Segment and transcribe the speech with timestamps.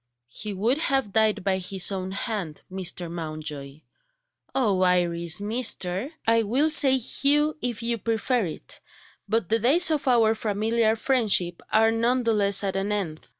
[0.31, 3.07] "He would have died by his own hand, Mr.
[3.07, 3.81] Mountjoy"
[4.55, 8.79] "Oh, Iris 'Mr.!'" "I will say 'Hugh,' if you prefer it
[9.29, 13.27] but the days of our familiar friendship are none the less at an end.